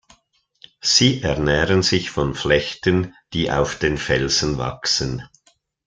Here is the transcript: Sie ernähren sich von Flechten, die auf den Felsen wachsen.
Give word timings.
Sie 0.81 1.21
ernähren 1.21 1.83
sich 1.83 2.09
von 2.09 2.33
Flechten, 2.33 3.13
die 3.33 3.51
auf 3.51 3.75
den 3.77 3.99
Felsen 3.99 4.57
wachsen. 4.57 5.29